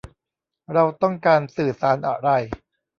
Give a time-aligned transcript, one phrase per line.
[0.73, 2.29] เราต้องการสื่อสารอะไร